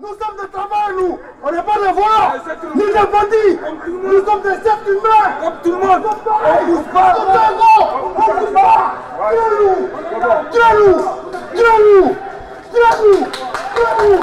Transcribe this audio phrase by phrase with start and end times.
[0.00, 1.18] Nous sommes de travail, nous.
[1.42, 2.32] On n'est pas des voleurs.
[2.74, 3.58] Ni des bandits.
[4.02, 5.28] Nous sommes des êtres humains.
[5.42, 6.04] Comme tout le monde.
[6.06, 7.08] On ne bouge pas.
[7.18, 7.24] On
[8.28, 8.94] ne bouge pas.
[9.30, 9.78] Tuez-nous.
[10.50, 10.96] Tuez-nous.
[11.52, 12.16] Tuez-nous.
[12.72, 13.20] Tuez-nous.
[13.74, 14.20] Tuez-nous.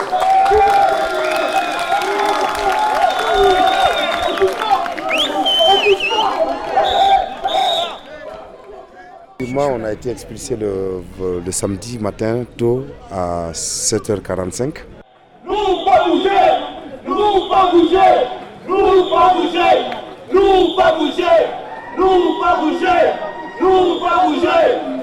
[9.54, 11.04] Moi, on a été expulsé le,
[11.46, 14.97] le samedi matin tôt à 7h45.
[17.72, 18.28] Bouger.
[18.68, 19.76] Nous pas bouger.
[20.34, 21.24] Nous pas bouger.
[21.98, 23.14] Nous pas bouger.
[23.60, 24.98] Nous pas bouger.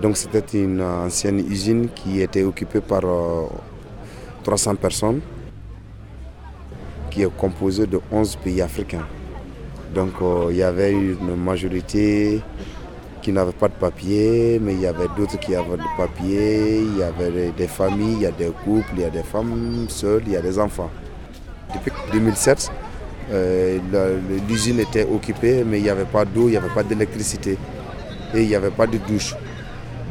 [0.00, 3.46] Donc c'était une ancienne usine qui était occupée par euh,
[4.42, 5.20] 300 personnes,
[7.10, 9.06] qui est composée de 11 pays africains.
[9.94, 12.42] Donc euh, il y avait une majorité
[13.24, 16.98] qui n'avait pas de papier, mais il y avait d'autres qui avaient des papiers, il
[16.98, 20.24] y avait des familles, il y a des couples, il y a des femmes seules,
[20.26, 20.90] il y a des enfants.
[21.72, 22.70] Depuis 2007,
[23.32, 23.78] euh,
[24.46, 27.56] l'usine était occupée, mais il n'y avait pas d'eau, il n'y avait pas d'électricité
[28.34, 29.34] et il n'y avait pas de douche.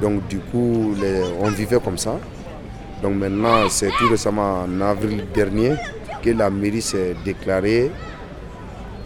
[0.01, 0.95] Donc du coup,
[1.39, 2.17] on vivait comme ça.
[3.03, 5.73] Donc maintenant, c'est tout récemment en avril dernier
[6.23, 7.91] que la mairie s'est déclarée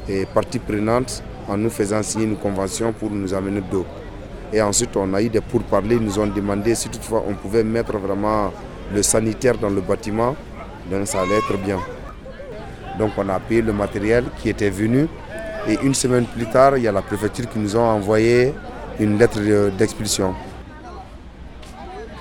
[0.08, 3.86] et partie prenante en nous faisant signer une convention pour nous amener d'eau.
[4.54, 7.64] Et ensuite, on a eu des pourparlers, ils nous ont demandé si toutefois on pouvait
[7.64, 8.52] mettre vraiment
[8.94, 10.36] le sanitaire dans le bâtiment,
[10.90, 11.80] donc ça allait être bien.
[12.98, 15.08] Donc on a payé le matériel qui était venu
[15.68, 18.54] et une semaine plus tard, il y a la préfecture qui nous a envoyé
[19.00, 19.40] une lettre
[19.78, 20.34] d'expulsion.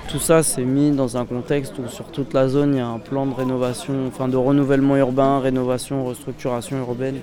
[0.09, 2.87] Tout ça s'est mis dans un contexte où sur toute la zone il y a
[2.87, 7.17] un plan de rénovation, enfin de renouvellement urbain, rénovation, restructuration urbaine.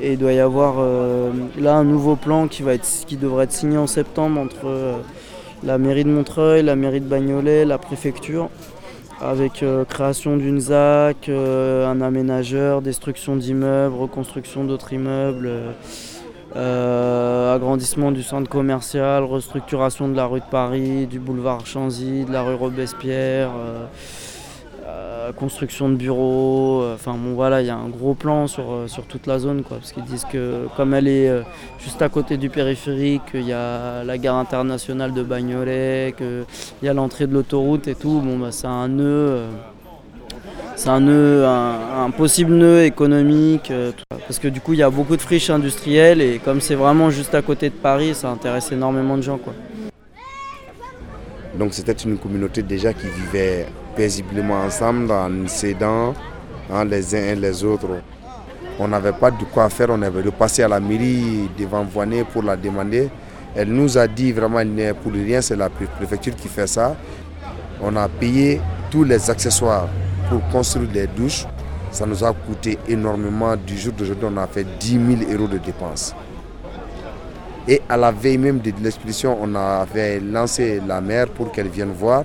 [0.00, 3.44] Et il doit y avoir euh, là un nouveau plan qui, va être, qui devrait
[3.44, 4.96] être signé en septembre entre euh,
[5.62, 8.48] la mairie de Montreuil, la mairie de Bagnolet, la préfecture,
[9.20, 15.50] avec euh, création d'une ZAC, un aménageur, destruction d'immeubles, reconstruction d'autres immeubles.
[16.56, 22.32] Euh, agrandissement du centre commercial, restructuration de la rue de Paris, du boulevard Chanzy, de
[22.32, 23.84] la rue Robespierre, euh,
[24.84, 26.84] euh, construction de bureaux.
[26.92, 29.76] Enfin bon voilà, il y a un gros plan sur, sur toute la zone quoi,
[29.76, 31.30] parce qu'ils disent que comme elle est
[31.78, 36.44] juste à côté du périphérique, il y a la gare internationale de Bagnolet, qu'il
[36.82, 39.42] y a l'entrée de l'autoroute et tout, bon bah c'est un nœud
[40.74, 43.70] c'est un nœud, un, possible nœud économique.
[44.30, 47.10] Parce que du coup, il y a beaucoup de friches industrielles et comme c'est vraiment
[47.10, 49.38] juste à côté de Paris, ça intéresse énormément de gens.
[49.38, 49.52] Quoi.
[51.58, 56.14] Donc c'était une communauté déjà qui vivait paisiblement ensemble en s'aidant
[56.72, 57.88] hein, les uns et les autres.
[58.78, 62.44] On n'avait pas de quoi faire, on avait repassé à la mairie devant Voinet pour
[62.44, 63.08] la demander.
[63.56, 64.62] Elle nous a dit vraiment
[65.02, 66.96] pour rien, c'est la préfecture qui fait ça.
[67.82, 68.60] On a payé
[68.92, 69.88] tous les accessoires
[70.28, 71.46] pour construire les douches,
[71.90, 73.56] ça nous a coûté énormément.
[73.56, 76.14] Du jour d'aujourd'hui, on a fait 10 000 euros de dépenses.
[77.68, 81.92] Et à la veille même de l'expédition, on avait lancé la mère pour qu'elle vienne
[81.92, 82.24] voir.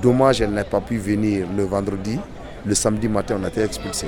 [0.00, 2.18] Dommage, elle n'a pas pu venir le vendredi.
[2.64, 4.06] Le samedi matin, on a été expulsé.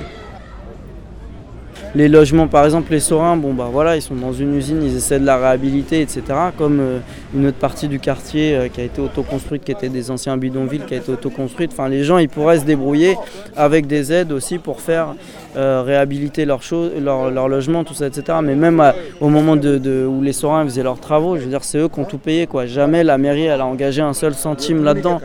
[1.95, 4.97] Les logements, par exemple, les Sorins, bon bah voilà, ils sont dans une usine, ils
[4.97, 6.23] essaient de la réhabiliter, etc.
[6.57, 6.99] Comme euh,
[7.33, 10.81] une autre partie du quartier euh, qui a été autoconstruite, qui était des anciens bidonvilles,
[10.85, 11.71] qui a été autoconstruite.
[11.71, 13.15] Enfin, les gens, ils pourraient se débrouiller
[13.55, 15.15] avec des aides aussi pour faire
[15.55, 16.59] euh, réhabiliter leur,
[16.99, 18.39] leur, logement, tout ça, etc.
[18.43, 18.83] Mais même
[19.21, 22.01] au moment de, où les Sorins faisaient leurs travaux, je veux dire, c'est eux qui
[22.01, 22.65] ont tout payé, quoi.
[22.65, 25.21] Jamais la mairie, elle a engagé un seul centime là-dedans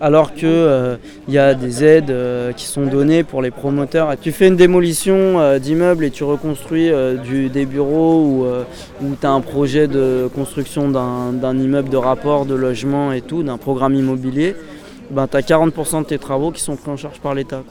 [0.00, 0.96] alors qu'il euh,
[1.28, 4.14] y a des aides euh, qui sont données pour les promoteurs.
[4.20, 6.90] Tu fais une démolition euh, d'immeubles et tu reconstruis
[7.52, 8.46] des bureaux ou,
[9.20, 13.58] tu as un projet de construction d'un immeuble de rapport, de logement et tout, d'un
[13.58, 14.56] programme immobilier,
[15.10, 17.62] ben, tu as 40% de tes travaux qui sont pris en charge par l'État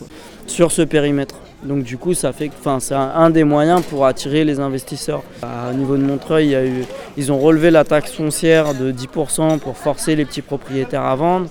[0.46, 1.36] sur ce périmètre.
[1.64, 5.24] Donc du coup, ça fait, c'est un, des moyens pour attirer les investisseurs.
[5.44, 6.58] Au niveau de Montreuil,
[7.18, 11.48] ils ont relevé la taxe foncière de 10% pour forcer les petits propriétaires à vendre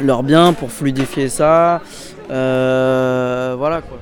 [0.00, 1.80] leurs biens pour fluidifier ça.
[2.30, 3.98] Euh, voilà quoi.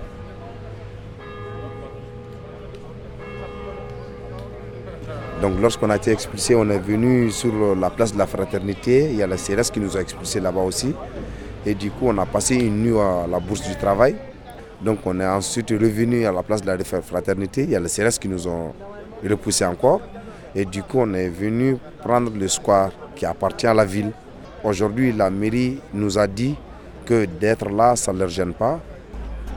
[5.41, 9.09] Donc lorsqu'on a été expulsé, on est venu sur la place de la fraternité.
[9.11, 10.93] Il y a la CRS qui nous a expulsés là-bas aussi.
[11.65, 14.17] Et du coup, on a passé une nuit à la bourse du travail.
[14.83, 17.63] Donc on est ensuite revenu à la place de la fraternité.
[17.63, 18.73] Il y a les CRS qui nous ont
[19.29, 20.01] repoussés encore.
[20.55, 24.11] Et du coup, on est venu prendre le square qui appartient à la ville.
[24.69, 26.55] Aujourd'hui, la mairie nous a dit
[27.07, 28.79] que d'être là, ça ne leur gêne pas.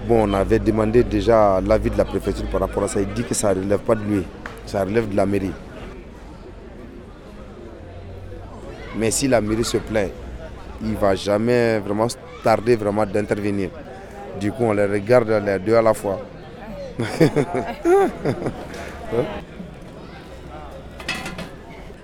[0.07, 3.01] Bon, on avait demandé déjà l'avis de la préfecture par rapport à ça.
[3.01, 4.23] Il dit que ça ne relève pas de lui,
[4.65, 5.51] ça relève de la mairie.
[8.97, 10.13] Mais si la mairie se plaît,
[10.81, 12.07] il ne va jamais vraiment
[12.41, 13.69] tarder vraiment d'intervenir.
[14.39, 16.21] Du coup, on les regarde les deux à la fois.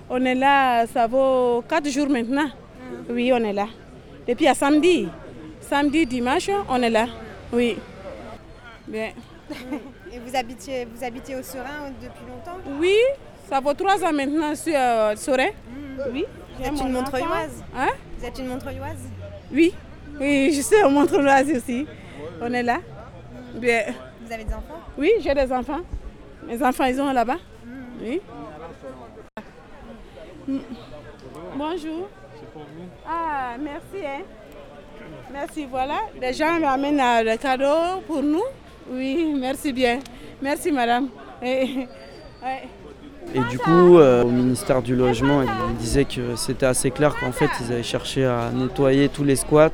[0.09, 2.49] on est là, ça vaut 4 jours maintenant.
[3.09, 3.67] Oui, on est là.
[4.27, 5.07] Depuis à samedi.
[5.61, 7.07] Samedi, dimanche, on est là.
[7.51, 7.77] Oui.
[8.87, 9.11] Bien.
[10.11, 12.57] Et vous habitiez, vous habitez au Serein depuis longtemps?
[12.79, 12.95] Oui,
[13.49, 15.49] ça vaut trois ans maintenant sur euh, Serein.
[16.11, 16.25] Oui.
[16.57, 17.89] Vous êtes une montreuilloise Hein?
[18.17, 19.09] Vous êtes une montreuilloise
[19.51, 19.73] Oui.
[20.19, 21.85] Oui, je suis montreuilloise aussi.
[22.41, 22.79] On est là.
[23.55, 23.83] Bien.
[24.21, 24.79] Vous avez des enfants?
[24.97, 25.81] Oui, j'ai des enfants.
[26.47, 27.37] Mes enfants, ils sont là-bas.
[28.01, 28.21] Oui.
[33.07, 34.05] Ah, merci.
[34.05, 34.23] Hein.
[35.31, 35.99] Merci, voilà.
[36.21, 38.43] Les gens m'amènent le cadeau pour nous.
[38.91, 39.99] Oui, merci bien.
[40.41, 41.09] Merci, madame.
[41.41, 41.87] Et,
[42.43, 42.67] ouais.
[43.35, 47.33] Et du coup, euh, au ministère du Logement, ils disaient que c'était assez clair qu'en
[47.33, 49.69] fait, ils avaient cherché à nettoyer tous les squats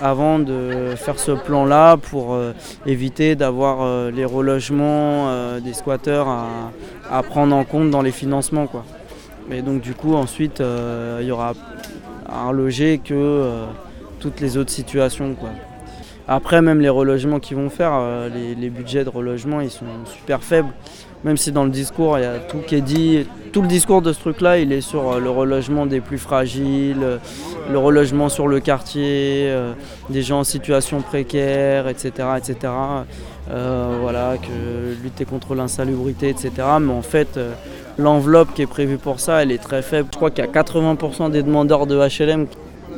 [0.00, 2.52] avant de faire ce plan-là pour euh,
[2.86, 6.46] éviter d'avoir euh, les relogements euh, des squatteurs à,
[7.10, 8.66] à prendre en compte dans les financements.
[8.66, 8.82] Quoi.
[9.50, 11.52] Et donc, du coup, ensuite, euh, il y aura
[12.28, 13.66] à reloger que euh,
[14.20, 15.36] toutes les autres situations.
[16.28, 20.42] Après, même les relogements qu'ils vont faire, euh, les, budgets de relogement, ils sont super
[20.42, 20.70] faibles.
[21.24, 23.26] Même si dans le discours, il y a tout qui est dit.
[23.52, 27.02] Tout le discours de ce truc-là, il est sur euh, le relogement des plus fragiles,
[27.02, 27.18] euh,
[27.70, 29.52] le relogement sur le quartier,
[30.10, 32.10] des gens en situation précaire, etc.
[32.36, 32.72] etc.
[33.48, 36.50] Voilà, que lutter contre l'insalubrité, etc.
[36.80, 37.40] Mais en fait,
[37.98, 40.08] l'enveloppe qui est prévue pour ça, elle est très faible.
[40.12, 42.46] Je crois qu'il y a 80% des demandeurs de HLM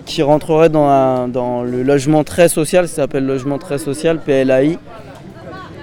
[0.08, 4.78] qui rentreraient dans, dans le logement très social, ça s'appelle logement très social, PLAI,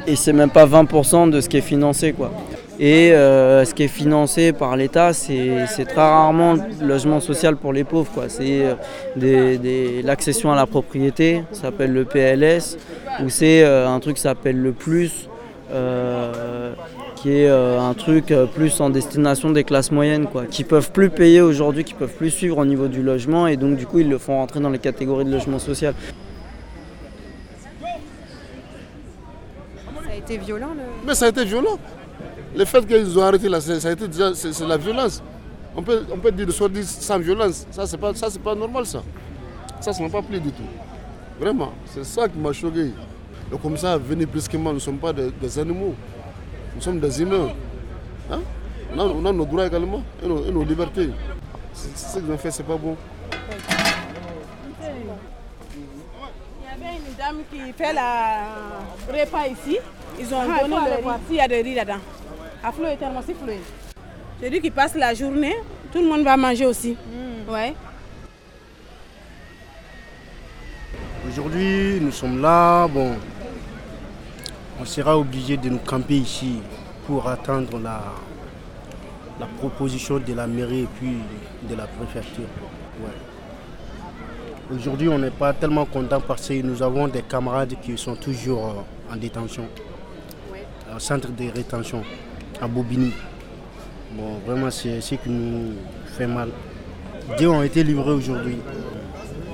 [0.07, 2.12] et c'est même pas 20% de ce qui est financé.
[2.13, 2.31] Quoi.
[2.80, 7.72] Et euh, ce qui est financé par l'État, c'est très rarement le logement social pour
[7.72, 8.25] les pauvres.
[8.27, 8.74] C'est euh,
[9.16, 12.77] des- des- l'accession à la propriété, ça s'appelle le PLS,
[13.24, 15.30] ou c'est euh, un truc qui s'appelle le plus,
[17.25, 20.92] qui est euh, un truc euh, plus en destination des classes moyennes, quoi, qui peuvent
[20.92, 23.98] plus payer aujourd'hui, qui peuvent plus suivre au niveau du logement, et donc du coup
[23.98, 25.95] ils le font rentrer dans les catégories de logement social.
[30.04, 30.83] Ça a été violent le...
[31.07, 31.80] Mais ça a été violent.
[32.56, 35.24] Le fait qu'ils ont arrêté là, c'est- ça a été déjà, c'est c'est la violence.
[35.75, 37.66] On peut, on peut dire de sortir sans violence.
[37.72, 39.01] Ça, c'est pas, ça, c'est pas normal, ça.
[39.81, 40.62] Ça, ça m'a pas plu du tout.
[41.39, 42.92] Vraiment, c'est ça qui m'a choqué.
[43.51, 45.95] Le commissaire venir brusquement, nous ne sommes pas des, des animaux.
[46.75, 47.50] Nous sommes des humains.
[48.31, 48.42] Hein?
[48.94, 51.10] On, a, on a nos droits également et nos, et nos libertés.
[51.74, 52.95] Ce qu'ils ont fait, c'est pas bon.
[54.81, 54.88] Il
[56.63, 58.44] y avait une dame qui fait la
[59.07, 59.77] repas ici.
[60.19, 61.19] Ils ont donné le riz.
[61.27, 62.00] S'il y a des riz là-dedans.
[62.63, 63.54] À flot éternellement, c'est flot.
[64.42, 65.56] J'ai dit qu'ils passent la journée,
[65.92, 66.98] tout le monde va manger aussi.
[67.50, 67.74] Ouais.
[71.30, 72.88] Aujourd'hui, nous sommes là.
[72.88, 73.16] Bon,
[74.80, 76.60] on sera obligé de nous camper ici
[77.07, 78.01] pour attendre la,
[79.39, 81.18] la proposition de la mairie et puis
[81.69, 82.45] de la préfecture.
[83.01, 84.75] Ouais.
[84.75, 88.66] Aujourd'hui, on n'est pas tellement content parce que nous avons des camarades qui sont toujours
[88.68, 89.66] euh, en détention,
[90.95, 92.04] au centre de rétention,
[92.62, 93.13] à Bobigny.
[94.13, 95.74] Bon, vraiment, c'est ce qui nous
[96.17, 96.50] fait mal.
[97.38, 98.58] Deux ont été livrés aujourd'hui.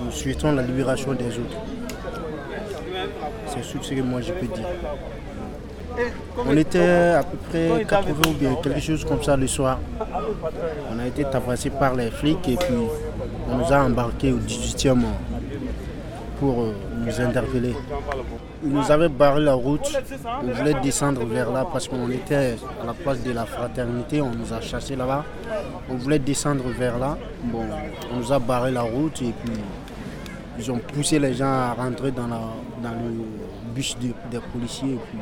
[0.03, 1.57] Nous souhaitons la libération des autres.
[3.51, 4.65] C'est ce que moi je peux dire.
[6.37, 9.79] On était à peu près 80 ou bien quelque chose comme ça le soir.
[10.91, 12.73] On a été tabassé par les flics et puis
[13.49, 15.03] on nous a embarqués au 18e
[16.39, 16.73] pour euh,
[17.05, 17.75] nous interpeller.
[18.63, 19.95] Ils nous avaient barré la route.
[20.43, 24.21] On voulait descendre vers là parce qu'on était à la place de la fraternité.
[24.21, 25.25] On nous a chassés là-bas.
[25.89, 27.17] On voulait descendre vers là.
[27.43, 27.65] Bon,
[28.11, 29.53] on nous a barré la route et puis
[30.57, 34.93] ils ont poussé les gens à rentrer dans, le bus de- des policiers.
[34.93, 35.19] Et puis,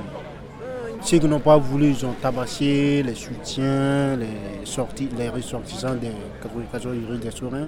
[1.01, 6.11] ceux qui n'ont pas voulu, ils ont tabassé les soutiens, les, sortis, les ressortissants des
[6.41, 7.67] 94 rue des Sourins.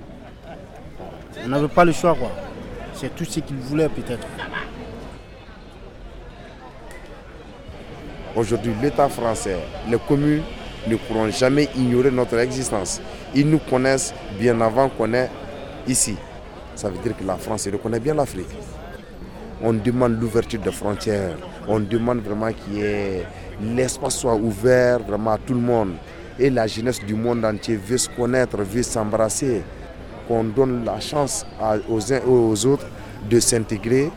[1.44, 2.32] On n'avait pas le choix, quoi.
[2.94, 4.27] C'est tout ce qu'ils voulaient, peut-être.
[8.36, 9.58] Aujourd'hui, l'État français,
[9.89, 10.44] les communes
[10.88, 13.01] ne pourront jamais ignorer notre existence.
[13.36, 15.30] Ils nous connaissent bien avant qu'on est
[15.88, 16.15] ici.
[16.81, 18.50] Ça veut dire que la France reconnaît bien l'Afrique.
[19.61, 21.38] On demande l'ouverture des frontières.
[21.67, 23.23] On demande vraiment ait
[23.61, 25.91] l'espace soit ouvert vraiment à tout le monde.
[26.39, 29.61] Et la jeunesse du monde entier veut se connaître, veut s'embrasser.
[30.27, 31.45] Qu'on donne la chance
[31.88, 32.88] aux uns et aux autres
[33.29, 34.09] de s'intégrer,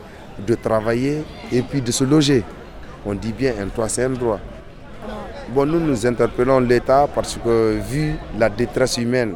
[0.47, 2.43] de travailler et puis de se loger.
[3.05, 4.39] On dit bien un toit, c'est un droit.
[5.53, 9.35] Bon, nous nous interpellons l'État parce que vu la détresse humaine,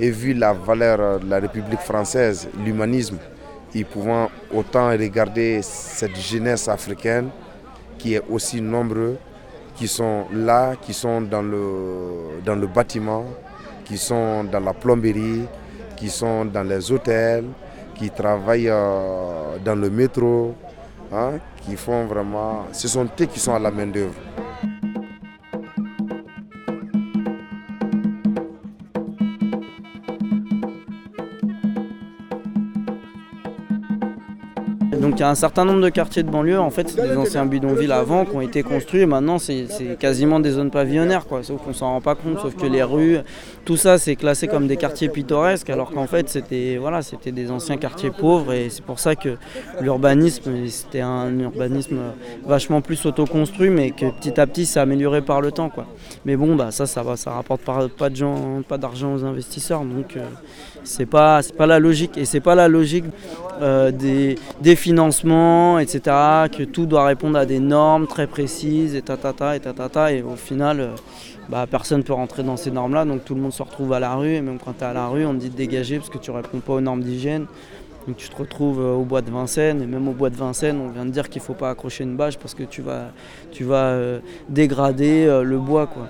[0.00, 3.18] et vu la valeur de la République française, l'humanisme,
[3.74, 7.30] ils pouvant autant regarder cette jeunesse africaine
[7.98, 9.16] qui est aussi nombreuse,
[9.76, 13.24] qui sont là, qui sont dans le, dans le bâtiment,
[13.84, 15.46] qui sont dans la plomberie,
[15.96, 17.46] qui sont dans les hôtels,
[17.94, 20.54] qui travaillent euh, dans le métro,
[21.12, 21.32] hein,
[21.64, 22.66] qui font vraiment...
[22.72, 24.14] Ce sont eux qui sont à la main d'œuvre.
[35.00, 37.16] Donc il y a un certain nombre de quartiers de banlieue, en fait, c'est des
[37.16, 39.66] anciens bidonvilles avant qui ont été construits et maintenant c'est
[39.98, 41.42] quasiment des zones pavillonnaires, quoi.
[41.42, 43.18] Sauf qu'on s'en rend pas compte, sauf que les rues,
[43.64, 47.76] tout ça c'est classé comme des quartiers pittoresques, alors qu'en fait c'était voilà, des anciens
[47.76, 49.36] quartiers pauvres et c'est pour ça que
[49.80, 51.98] l'urbanisme, c'était un urbanisme
[52.46, 55.86] vachement plus autoconstruit, mais que petit à petit s'est amélioré par le temps, quoi.
[56.24, 60.24] Mais bon, bah ça, ça va, ça rapporte pas, pas d'argent aux investisseurs, donc euh,
[60.84, 63.04] c'est pas, pas la logique et c'est pas la logique
[63.62, 66.00] euh, des, des financements, etc.
[66.54, 70.36] Que tout doit répondre à des normes très précises et tatata et tatata et au
[70.36, 70.88] final, euh,
[71.48, 74.00] bah, personne ne peut rentrer dans ces normes-là, donc tout le monde se retrouve à
[74.00, 75.96] la rue et même quand tu es à la rue, on te dit de dégager
[75.96, 77.46] parce que tu réponds pas aux normes d'hygiène.
[78.06, 80.78] Donc tu te retrouves euh, au bois de Vincennes et même au bois de Vincennes,
[80.78, 83.06] on vient de dire qu'il faut pas accrocher une bâche parce que tu vas,
[83.52, 86.08] tu vas euh, dégrader le bois, quoi.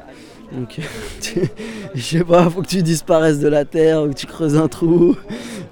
[0.51, 0.81] Donc,
[1.95, 4.67] je sais pas, faut que tu disparaisses de la terre ou que tu creuses un
[4.67, 5.15] trou.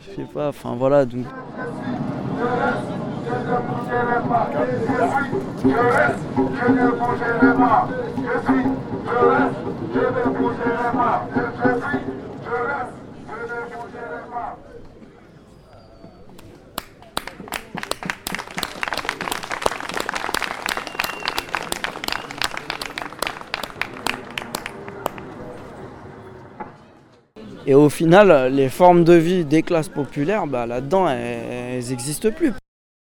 [0.08, 1.04] Je sais pas, enfin voilà.
[1.04, 1.26] Donc...
[27.64, 32.52] Et au final, les formes de vie des classes populaires, bah, là-dedans, elles n'existent plus.